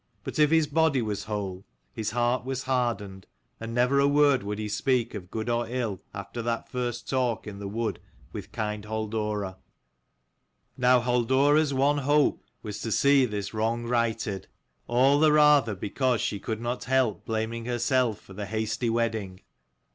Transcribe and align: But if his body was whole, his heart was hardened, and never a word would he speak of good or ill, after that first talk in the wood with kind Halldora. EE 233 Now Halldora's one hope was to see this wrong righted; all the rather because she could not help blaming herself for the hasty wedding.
But 0.23 0.39
if 0.39 0.49
his 0.49 0.65
body 0.65 1.03
was 1.03 1.25
whole, 1.25 1.63
his 1.93 2.09
heart 2.09 2.43
was 2.43 2.63
hardened, 2.63 3.27
and 3.59 3.71
never 3.71 3.99
a 3.99 4.07
word 4.07 4.41
would 4.41 4.57
he 4.57 4.67
speak 4.67 5.13
of 5.13 5.29
good 5.29 5.47
or 5.47 5.67
ill, 5.69 6.01
after 6.11 6.41
that 6.41 6.67
first 6.67 7.07
talk 7.07 7.45
in 7.45 7.59
the 7.59 7.67
wood 7.67 7.99
with 8.33 8.51
kind 8.51 8.83
Halldora. 8.85 9.57
EE 9.59 10.81
233 10.81 10.81
Now 10.81 11.01
Halldora's 11.01 11.73
one 11.75 11.99
hope 11.99 12.43
was 12.63 12.81
to 12.81 12.91
see 12.91 13.25
this 13.27 13.53
wrong 13.53 13.85
righted; 13.85 14.47
all 14.87 15.19
the 15.19 15.31
rather 15.31 15.75
because 15.75 16.19
she 16.19 16.39
could 16.39 16.61
not 16.61 16.85
help 16.85 17.23
blaming 17.23 17.65
herself 17.65 18.19
for 18.19 18.33
the 18.33 18.47
hasty 18.47 18.89
wedding. 18.89 19.41